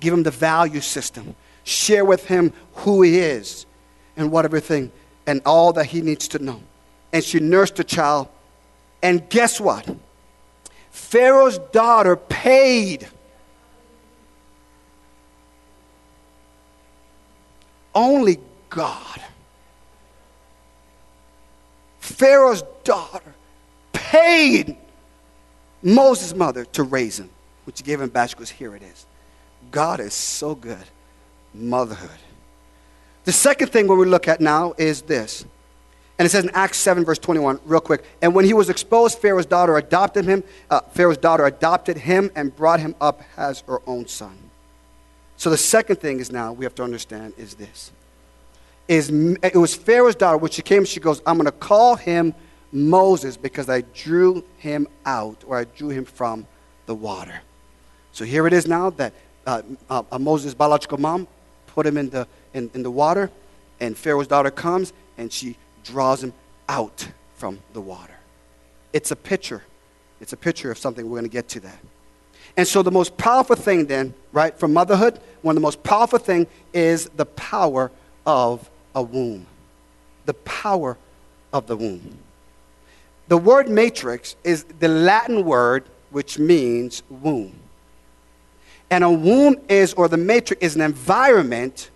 [0.00, 1.34] Give him the value system.
[1.64, 3.66] Share with him who he is
[4.16, 4.92] and what everything
[5.26, 6.62] and all that he needs to know.
[7.12, 8.28] And she nursed the child.
[9.02, 9.88] And guess what?
[10.90, 13.08] Pharaoh's daughter paid.
[17.94, 19.20] Only God
[22.16, 23.34] Pharaoh's daughter
[23.92, 24.78] paid
[25.82, 27.28] Moses' mother to raise him,
[27.64, 29.04] which gave him because here it is.
[29.70, 30.82] God is so good.
[31.52, 32.18] Motherhood.
[33.24, 35.44] The second thing we look at now is this.
[36.18, 38.02] And it says in Acts 7, verse 21, real quick.
[38.22, 40.42] And when he was exposed, Pharaoh's daughter adopted him.
[40.70, 44.38] Uh, Pharaoh's daughter adopted him and brought him up as her own son.
[45.36, 47.90] So the second thing is now we have to understand is this
[48.88, 50.36] is it was Pharaoh's daughter.
[50.36, 52.34] When she came, she goes, I'm going to call him
[52.72, 56.46] Moses because I drew him out or I drew him from
[56.86, 57.40] the water.
[58.12, 59.12] So here it is now that
[59.46, 61.28] uh, uh, uh, Moses' biological mom
[61.66, 63.30] put him in the, in, in the water,
[63.80, 66.32] and Pharaoh's daughter comes and she draws him
[66.68, 68.14] out from the water.
[68.92, 69.62] It's a picture.
[70.20, 71.04] It's a picture of something.
[71.04, 71.78] We're going to get to that.
[72.56, 76.18] And so the most powerful thing then, right, for motherhood, one of the most powerful
[76.18, 77.90] thing is the power
[78.24, 79.46] of a womb,
[80.24, 80.98] the power
[81.52, 82.18] of the womb.
[83.28, 87.54] The word matrix is the Latin word which means womb.
[88.90, 91.90] And a womb is, or the matrix, is an environment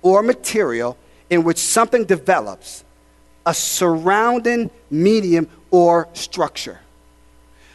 [0.00, 0.96] or material
[1.28, 2.84] in which something develops,
[3.44, 6.80] a surrounding medium or structure.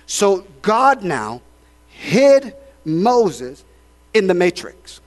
[0.07, 1.41] So God now
[1.89, 3.63] hid Moses
[4.13, 5.01] in the matrix.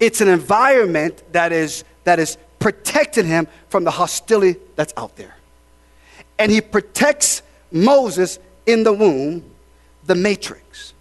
[0.00, 5.36] It's an environment that is that is protecting him from the hostility that's out there.
[6.38, 9.44] And he protects Moses in the womb,
[10.06, 10.92] the matrix.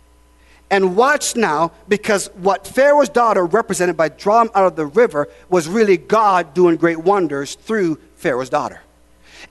[0.70, 5.68] And watch now, because what Pharaoh's daughter represented by drawing out of the river was
[5.68, 8.82] really God doing great wonders through Pharaoh's daughter.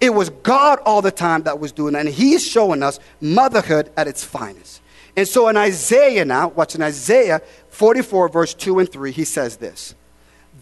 [0.01, 3.93] It was God all the time that was doing that, and He's showing us motherhood
[3.97, 4.81] at its finest.
[5.17, 9.59] And so in Isaiah now, watch in Isaiah 44, verse 2 and 3, he says
[9.59, 9.95] this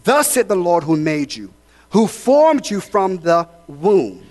[0.09, 1.53] Thus said the Lord who made you,
[1.90, 4.25] who formed you from the womb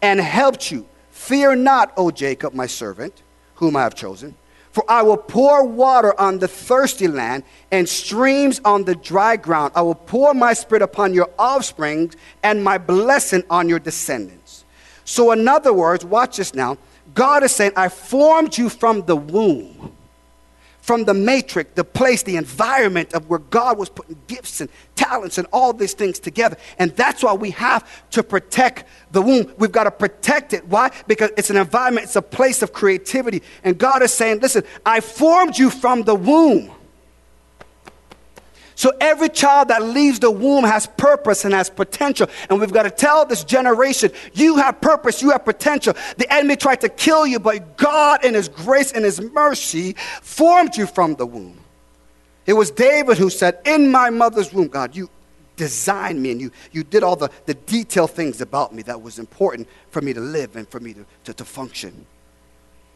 [0.00, 0.88] and helped you.
[1.10, 3.22] Fear not, O Jacob, my servant,
[3.56, 4.34] whom I have chosen.
[4.72, 9.74] For I will pour water on the thirsty land and streams on the dry ground.
[9.76, 14.64] I will pour my spirit upon your offspring and my blessing on your descendants.
[15.04, 16.78] So, in other words, watch this now.
[17.12, 19.94] God is saying, I formed you from the womb
[20.84, 25.38] from the matrix, the place, the environment of where God was putting gifts and talents
[25.38, 26.58] and all these things together.
[26.78, 29.50] And that's why we have to protect the womb.
[29.56, 30.68] We've got to protect it.
[30.68, 30.90] Why?
[31.06, 33.42] Because it's an environment, it's a place of creativity.
[33.62, 36.70] And God is saying, listen, I formed you from the womb.
[38.76, 42.28] So every child that leaves the womb has purpose and has potential.
[42.50, 45.94] And we've got to tell this generation, you have purpose, you have potential.
[46.16, 50.76] The enemy tried to kill you, but God, in His grace and His mercy, formed
[50.76, 51.58] you from the womb.
[52.46, 55.08] It was David who said, In my mother's womb, God, you
[55.56, 59.18] designed me and you, you did all the, the detailed things about me that was
[59.18, 62.06] important for me to live and for me to, to, to function.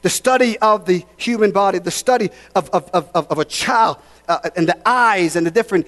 [0.03, 4.51] The study of the human body, the study of, of, of, of a child uh,
[4.57, 5.87] and the eyes and the different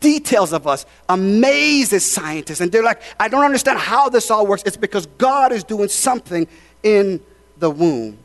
[0.00, 2.60] details of us amazes scientists.
[2.60, 4.62] And they're like, I don't understand how this all works.
[4.66, 6.46] It's because God is doing something
[6.82, 7.20] in
[7.58, 8.18] the womb.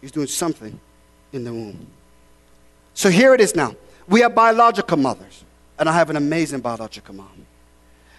[0.00, 0.78] He's doing something
[1.32, 1.86] in the womb.
[2.94, 3.74] So here it is now.
[4.08, 5.44] We have biological mothers,
[5.78, 7.46] and I have an amazing biological mom.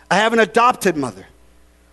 [0.09, 1.25] I have an adopted mother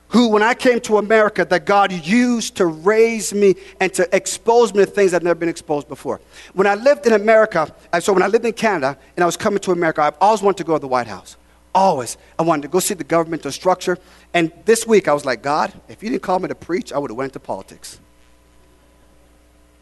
[0.09, 4.73] who, when I came to America, that God used to raise me and to expose
[4.73, 6.21] me to things I've never been exposed before.
[6.55, 9.61] When I lived in America, so when I lived in Canada and I was coming
[9.61, 11.37] to America, I always wanted to go to the White House.
[11.75, 12.16] Always.
[12.38, 13.99] I wanted to go see the governmental structure.
[14.33, 16.99] And this week I was like, God, if you didn't call me to preach, I
[16.99, 18.01] would have went to politics.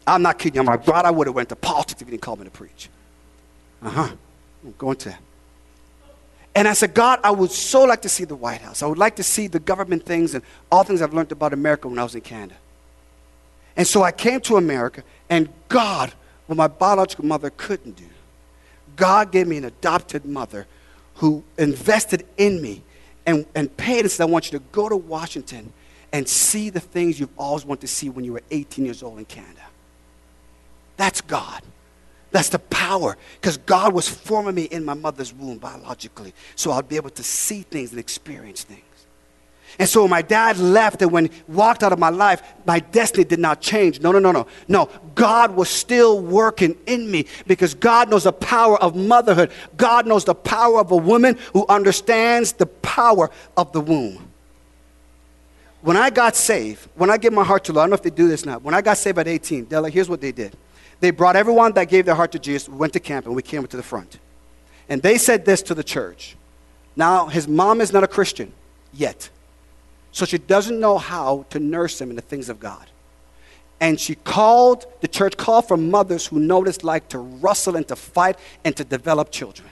[0.05, 0.59] I'm not kidding.
[0.59, 2.51] I'm like, God, I would have went to politics if you didn't call me to
[2.51, 2.89] preach.
[3.81, 4.11] Uh-huh.
[4.63, 5.17] I'm going to
[6.57, 8.81] and I said, God, I would so like to see the White House.
[8.81, 11.87] I would like to see the government things and all things I've learned about America
[11.87, 12.55] when I was in Canada.
[13.75, 16.13] And so I came to America, and God,
[16.47, 18.07] what my biological mother couldn't do,
[18.95, 20.65] God gave me an adopted mother
[21.17, 22.81] who invested in me
[23.27, 25.71] and, and paid and said, I want you to go to Washington
[26.11, 29.19] and see the things you've always wanted to see when you were 18 years old
[29.19, 29.61] in Canada.
[30.95, 31.61] That's God.
[32.31, 33.17] That's the power.
[33.39, 36.33] Because God was forming me in my mother's womb biologically.
[36.55, 38.81] So I'd be able to see things and experience things.
[39.79, 43.23] And so my dad left and when he walked out of my life, my destiny
[43.23, 44.01] did not change.
[44.01, 44.47] No, no, no, no.
[44.67, 49.51] No, God was still working in me because God knows the power of motherhood.
[49.75, 54.31] God knows the power of a woman who understands the power of the womb.
[55.81, 58.01] When I got saved, when I gave my heart to Lord, I don't know if
[58.01, 58.57] they do this now.
[58.57, 60.57] When I got saved at 18, they're like, here's what they did.
[60.99, 62.67] They brought everyone that gave their heart to Jesus.
[62.67, 64.19] We went to camp and we came to the front.
[64.89, 66.35] And they said this to the church.
[66.95, 68.53] Now, his mom is not a Christian
[68.93, 69.29] yet.
[70.11, 72.87] So she doesn't know how to nurse him in the things of God.
[73.79, 77.75] And she called, the church called for mothers who know what it's like to wrestle
[77.75, 79.69] and to fight and to develop children.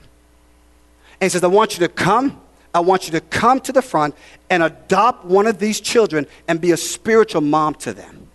[1.20, 2.40] And he says, I want you to come.
[2.72, 4.14] I want you to come to the front
[4.50, 8.25] and adopt one of these children and be a spiritual mom to them.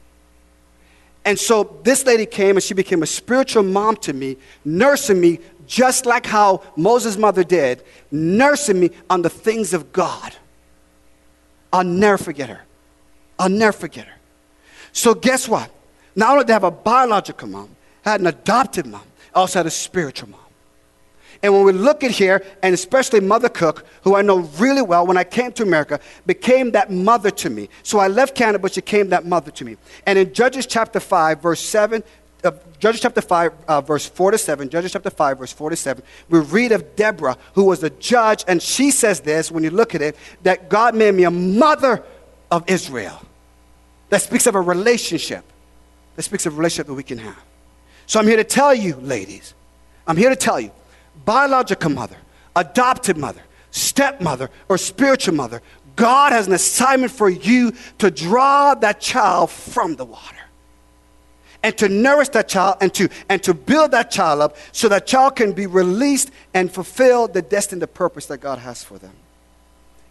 [1.23, 5.39] And so this lady came and she became a spiritual mom to me, nursing me
[5.67, 10.35] just like how Moses' mother did, nursing me on the things of God.
[11.71, 12.61] I'll never forget her.
[13.39, 14.15] I'll never forget her.
[14.91, 15.71] So, guess what?
[16.15, 19.03] Not only did I have a biological mom, I had an adopted mom,
[19.33, 20.40] I also had a spiritual mom.
[21.43, 25.07] And when we look at here, and especially Mother Cook, who I know really well
[25.07, 27.69] when I came to America, became that mother to me.
[27.81, 29.77] So I left Canada, but she became that mother to me.
[30.05, 32.03] And in Judges chapter 5, verse 7,
[32.43, 35.75] uh, Judges chapter 5, uh, verse 4 to 7, Judges chapter 5, verse 4 to
[35.75, 39.71] 7, we read of Deborah, who was a judge, and she says this, when you
[39.71, 42.03] look at it, that God made me a mother
[42.51, 43.19] of Israel.
[44.09, 45.43] That speaks of a relationship.
[46.15, 47.39] That speaks of a relationship that we can have.
[48.05, 49.53] So I'm here to tell you, ladies,
[50.05, 50.71] I'm here to tell you
[51.25, 52.17] biological mother,
[52.55, 55.61] adopted mother, stepmother, or spiritual mother,
[55.95, 60.37] God has an assignment for you to draw that child from the water
[61.63, 65.05] and to nourish that child and to, and to build that child up so that
[65.05, 69.13] child can be released and fulfill the destined the purpose that God has for them.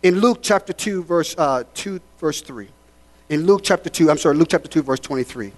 [0.02, 2.68] In Luke chapter 2, verse, uh, 2, verse 3.
[3.28, 5.52] In Luke chapter 2, I'm sorry, Luke chapter 2, verse 23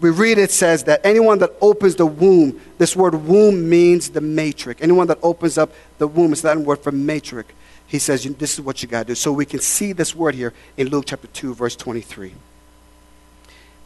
[0.00, 4.20] we read it says that anyone that opens the womb, this word womb means the
[4.20, 4.80] matrix.
[4.80, 7.52] Anyone that opens up the womb is that word for matrix.
[7.86, 9.14] He says, This is what you got to do.
[9.14, 12.32] So we can see this word here in Luke chapter 2, verse 23.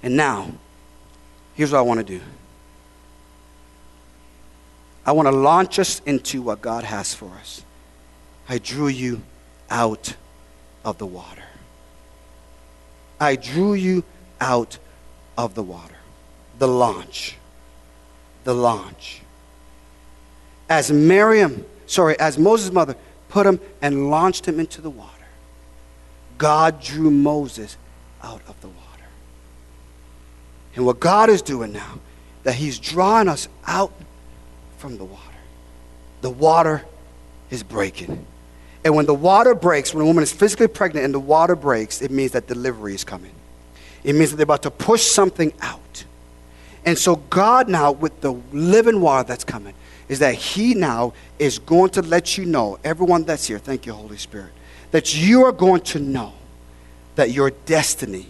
[0.05, 0.53] And now,
[1.55, 2.21] here's what I want to do
[5.05, 7.63] I want to launch us into what God has for us.
[8.49, 9.23] I drew you
[9.69, 10.15] out
[10.85, 11.43] of the water.
[13.19, 14.05] I drew you
[14.41, 14.79] out
[15.37, 15.94] of the water
[16.65, 17.37] the launch.
[18.45, 19.21] The launch.
[20.71, 22.97] As Miriam, sorry, as Moses' mother
[23.29, 25.11] put him and launched him into the water,
[26.39, 27.77] God drew Moses
[28.23, 28.81] out of the water.
[30.75, 31.99] And what God is doing now,
[32.45, 33.93] that He's drawing us out
[34.79, 35.21] from the water.
[36.23, 36.83] The water
[37.51, 38.25] is breaking.
[38.85, 42.01] And when the water breaks, when a woman is physically pregnant and the water breaks,
[42.01, 43.35] it means that delivery is coming.
[44.03, 45.81] It means that they're about to push something out.
[46.87, 49.75] And so, God now, with the living water that's coming,
[50.09, 53.93] is that He now is going to let you know, everyone that's here, thank you,
[53.93, 54.53] Holy Spirit,
[54.91, 56.35] that you are going to know
[57.17, 58.27] that your destiny,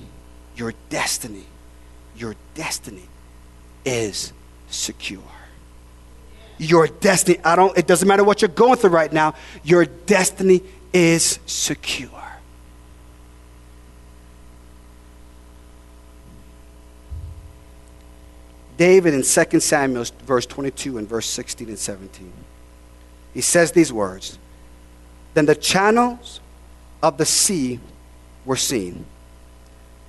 [0.57, 1.44] your destiny,
[2.16, 3.09] your destiny
[3.84, 4.32] is
[4.70, 5.20] secure.
[6.59, 9.34] Your destiny, I don't, it doesn't matter what you're going through right now,
[9.64, 12.24] your destiny is secure.
[18.77, 22.33] David in 2 Samuel, verse 22 and verse 16 and 17.
[23.33, 24.39] He says these words
[25.35, 26.41] Then the channels
[27.03, 27.81] of the sea
[28.45, 29.05] were seen,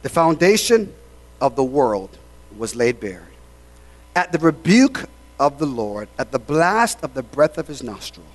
[0.02, 0.94] the foundation
[1.42, 2.18] of the world
[2.58, 3.28] was laid bare.
[4.16, 5.10] At the rebuke
[5.40, 8.26] of the Lord, at the blast of the breath of his nostril,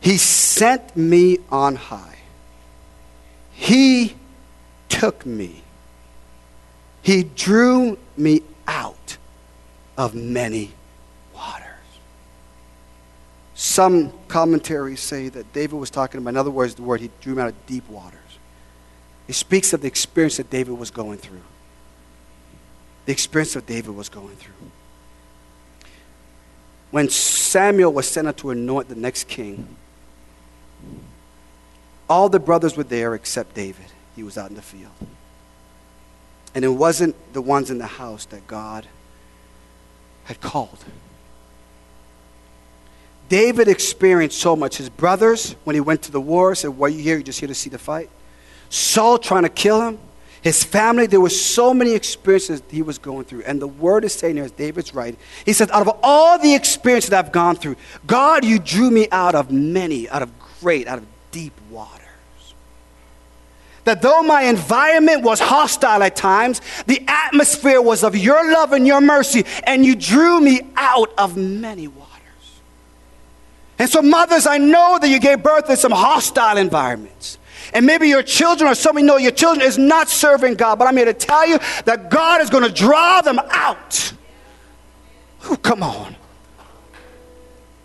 [0.00, 2.18] he sent me on high.
[3.52, 4.16] He
[4.88, 5.62] took me.
[7.02, 9.16] He drew me out
[9.96, 10.72] of many
[11.34, 11.64] waters.
[13.54, 17.34] Some commentaries say that David was talking about, in other words, the word he drew
[17.34, 18.18] him out of deep waters.
[19.28, 21.42] It speaks of the experience that David was going through.
[23.06, 24.52] The experience that David was going through.
[26.90, 29.76] When Samuel was sent out to anoint the next king,
[32.08, 33.86] all the brothers were there except David.
[34.14, 34.92] He was out in the field.
[36.54, 38.86] And it wasn't the ones in the house that God
[40.24, 40.84] had called.
[43.28, 44.76] David experienced so much.
[44.76, 47.14] His brothers, when he went to the war, said, Why are you here?
[47.14, 48.10] You're just here to see the fight.
[48.68, 49.98] Saul trying to kill him.
[50.42, 53.44] His family, there were so many experiences he was going through.
[53.44, 56.54] And the word is saying here, as David's right, he says, Out of all the
[56.54, 57.76] experiences that I've gone through,
[58.06, 60.30] God, you drew me out of many, out of
[60.60, 62.03] great, out of deep waters.
[63.84, 68.86] That though my environment was hostile at times, the atmosphere was of your love and
[68.86, 72.04] your mercy, and you drew me out of many waters.
[73.78, 77.38] And so, mothers, I know that you gave birth in some hostile environments.
[77.72, 80.78] And maybe your children or some of you know your children is not serving God,
[80.78, 84.12] but I'm here to tell you that God is going to draw them out.
[85.50, 86.14] Ooh, come on.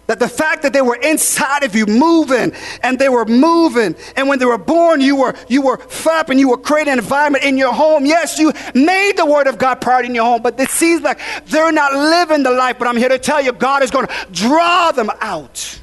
[0.09, 2.51] That the fact that they were inside of you moving
[2.81, 6.49] and they were moving, and when they were born, you were you were flapping, you
[6.49, 8.07] were creating an environment in your home.
[8.07, 11.19] Yes, you made the word of God part in your home, but it seems like
[11.45, 12.79] they're not living the life.
[12.79, 15.79] But I'm here to tell you, God is going to draw them out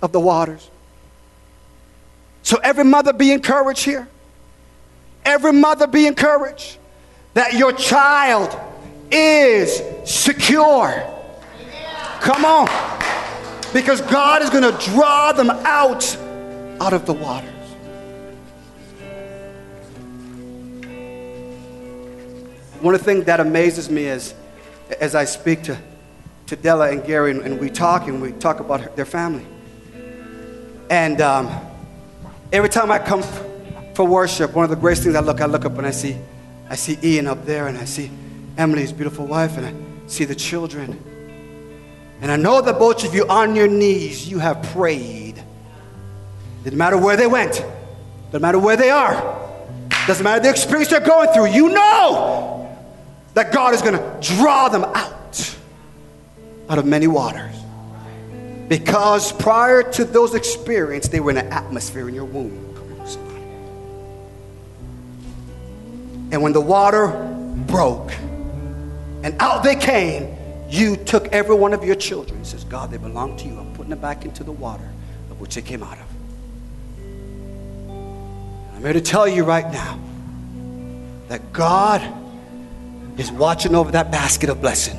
[0.00, 0.70] of the waters.
[2.42, 4.08] So every mother be encouraged here.
[5.26, 6.78] Every mother be encouraged
[7.34, 8.58] that your child
[9.10, 11.19] is secure.
[12.20, 12.68] Come on.
[13.72, 16.16] Because God is going to draw them out
[16.80, 17.48] out of the waters.
[22.80, 24.34] One of the things that amazes me is
[25.00, 25.78] as I speak to,
[26.46, 29.44] to Della and Gary and, and we talk and we talk about her, their family.
[30.88, 31.48] And um,
[32.52, 33.22] every time I come
[33.94, 36.16] for worship, one of the greatest things I look, I look up and I see,
[36.68, 38.10] I see Ian up there and I see
[38.56, 40.98] Emily's beautiful wife and I see the children.
[42.20, 45.42] And I know that both of you on your knees, you have prayed.
[46.64, 47.64] Didn't matter where they went,
[48.26, 49.14] doesn't matter where they are,
[50.06, 51.46] doesn't matter the experience they're going through.
[51.46, 52.76] You know
[53.34, 55.56] that God is going to draw them out
[56.68, 57.54] out of many waters.
[58.68, 62.70] Because prior to those experiences, they were in an atmosphere in your womb.
[66.32, 67.08] And when the water
[67.66, 68.12] broke
[69.22, 70.36] and out they came,
[70.70, 73.58] you took every one of your children and says, God, they belong to you.
[73.58, 74.88] I'm putting them back into the water
[75.30, 76.06] of which they came out of.
[78.74, 79.98] I'm here to tell you right now
[81.28, 82.00] that God
[83.18, 84.96] is watching over that basket of blessing.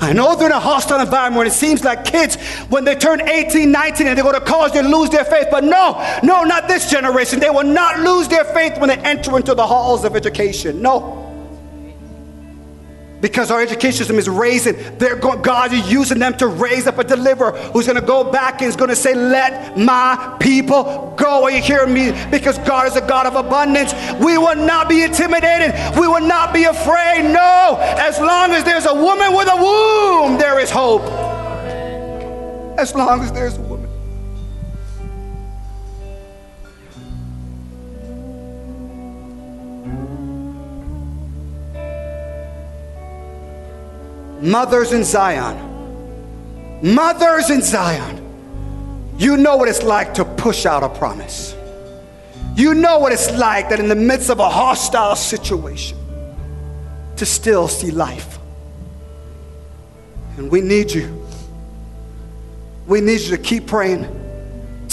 [0.00, 2.36] I know they're in a hostile environment where it seems like kids,
[2.68, 5.46] when they turn 18, 19, and they go to college, they lose their faith.
[5.50, 7.38] But no, no, not this generation.
[7.38, 10.82] They will not lose their faith when they enter into the halls of education.
[10.82, 11.23] No
[13.24, 14.76] because our education system is raising.
[14.98, 18.30] They're going, God is using them to raise up a deliverer who's going to go
[18.30, 21.44] back and is going to say, Let my people go.
[21.44, 22.12] Are you hearing me?
[22.30, 23.94] Because God is a God of abundance.
[24.22, 25.72] We will not be intimidated.
[25.98, 27.22] We will not be afraid.
[27.32, 31.04] No, as long as there's a woman with a womb, there is hope.
[32.78, 33.58] As long as there's
[44.44, 45.56] Mothers in Zion.
[46.82, 48.20] Mothers in Zion.
[49.16, 51.56] You know what it's like to push out a promise.
[52.54, 55.96] You know what it's like that in the midst of a hostile situation
[57.16, 58.38] to still see life.
[60.36, 61.26] And we need you.
[62.86, 64.23] We need you to keep praying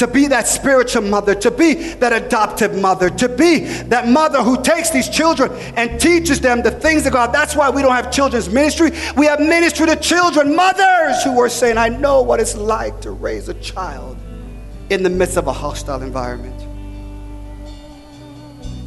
[0.01, 4.59] to be that spiritual mother, to be that adoptive mother, to be that mother who
[4.63, 7.31] takes these children and teaches them the things of God.
[7.31, 8.89] That's why we don't have children's ministry.
[9.15, 13.11] We have ministry to children, mothers who are saying, I know what it's like to
[13.11, 14.17] raise a child
[14.89, 16.57] in the midst of a hostile environment.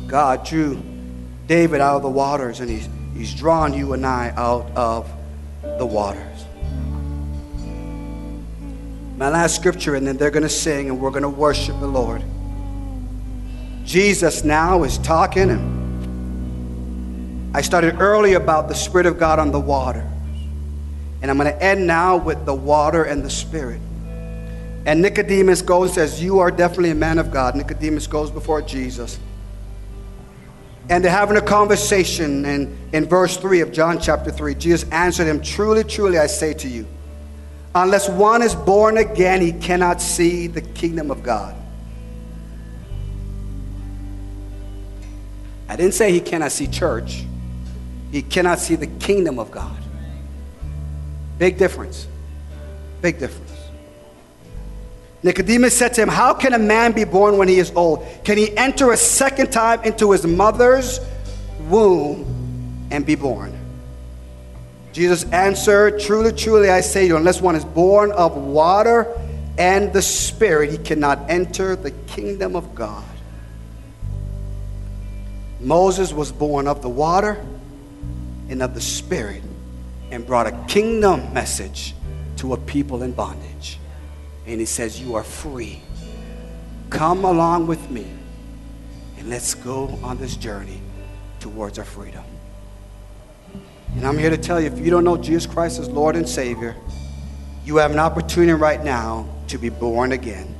[0.08, 0.82] God drew
[1.46, 5.08] David out of the waters, and he's, he's drawn you and I out of
[5.78, 6.33] the waters
[9.16, 11.86] my last scripture, and then they're going to sing and we're going to worship the
[11.86, 12.22] Lord.
[13.84, 15.74] Jesus now is talking, and
[17.56, 20.10] I started early about the Spirit of God on the water.
[21.22, 23.80] And I'm going to end now with the water and the Spirit.
[24.86, 27.54] And Nicodemus goes and says, You are definitely a man of God.
[27.54, 29.18] Nicodemus goes before Jesus.
[30.90, 32.44] And they're having a conversation.
[32.44, 36.52] And in verse 3 of John chapter 3, Jesus answered him, Truly, truly, I say
[36.54, 36.86] to you,
[37.74, 41.56] Unless one is born again, he cannot see the kingdom of God.
[45.68, 47.24] I didn't say he cannot see church,
[48.12, 49.76] he cannot see the kingdom of God.
[51.38, 52.06] Big difference.
[53.02, 53.50] Big difference.
[55.24, 58.06] Nicodemus said to him, How can a man be born when he is old?
[58.24, 61.00] Can he enter a second time into his mother's
[61.68, 63.63] womb and be born?
[64.94, 69.12] Jesus answered, Truly, truly, I say to you, unless one is born of water
[69.58, 73.04] and the Spirit, he cannot enter the kingdom of God.
[75.58, 77.44] Moses was born of the water
[78.48, 79.42] and of the Spirit
[80.12, 81.92] and brought a kingdom message
[82.36, 83.80] to a people in bondage.
[84.46, 85.82] And he says, You are free.
[86.90, 88.06] Come along with me
[89.18, 90.80] and let's go on this journey
[91.40, 92.22] towards our freedom.
[93.94, 96.28] And I'm here to tell you if you don't know Jesus Christ as Lord and
[96.28, 96.74] Savior,
[97.64, 100.54] you have an opportunity right now to be born again.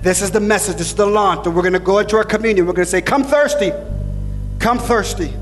[0.00, 0.76] This is the message.
[0.76, 1.46] This is the launch.
[1.46, 2.66] And we're going to go into our communion.
[2.66, 3.72] We're going to say, Come thirsty.
[4.60, 5.32] Come thirsty.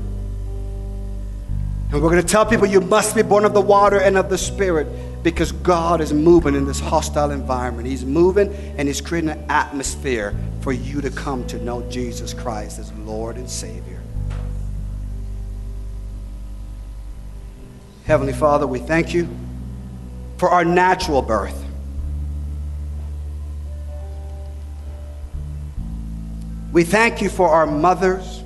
[1.91, 4.29] And we're going to tell people you must be born of the water and of
[4.29, 4.87] the Spirit
[5.23, 7.87] because God is moving in this hostile environment.
[7.87, 12.79] He's moving and He's creating an atmosphere for you to come to know Jesus Christ
[12.79, 13.94] as Lord and Savior.
[18.05, 19.27] Heavenly Father, we thank you
[20.37, 21.59] for our natural birth.
[26.71, 28.43] We thank you for our mothers,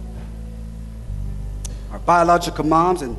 [1.92, 3.18] our biological moms, and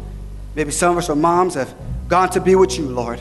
[0.55, 1.75] maybe some of us are moms have
[2.09, 3.21] gone to be with you, Lord.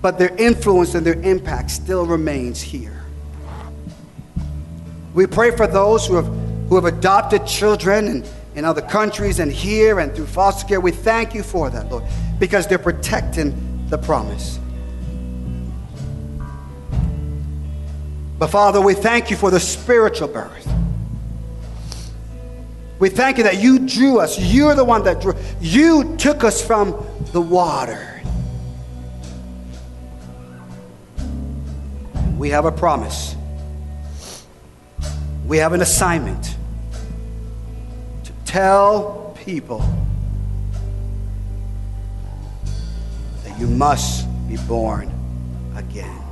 [0.00, 3.04] But their influence and their impact still remains here.
[5.12, 6.26] We pray for those who have,
[6.68, 10.80] who have adopted children and in other countries and here and through foster care.
[10.80, 12.04] We thank you for that, Lord,
[12.38, 14.58] because they're protecting the promise.
[18.38, 20.68] But Father, we thank you for the spiritual birth.
[22.98, 24.38] We thank you that you drew us.
[24.38, 25.34] You're the one that drew.
[25.60, 28.22] You took us from the water.
[32.36, 33.36] We have a promise.
[35.46, 36.56] We have an assignment
[38.52, 39.78] tell people
[43.44, 45.10] that you must be born
[45.74, 46.22] again.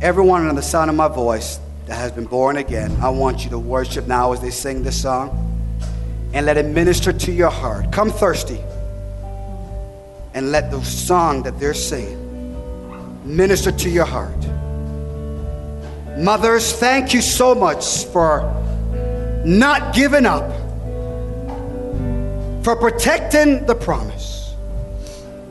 [0.00, 3.50] Everyone under the sound of my voice that has been born again, I want you
[3.50, 5.28] to worship now as they sing this song
[6.32, 7.90] and let it minister to your heart.
[7.90, 8.60] Come thirsty
[10.32, 12.20] and let the song that they're singing
[13.24, 14.38] minister to your heart.
[16.16, 18.42] Mothers, thank you so much for
[19.44, 20.50] not giving up,
[22.64, 24.54] for protecting the promise,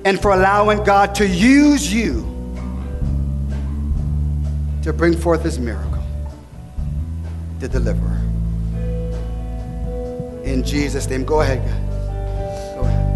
[0.05, 2.21] and for allowing God to use you
[4.81, 6.03] to bring forth his miracle,
[7.59, 8.19] the deliverer.
[10.43, 12.75] In Jesus' name, Go ahead, guys.
[12.75, 13.12] go ahead,